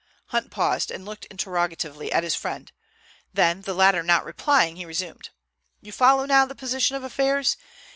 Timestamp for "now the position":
6.25-6.95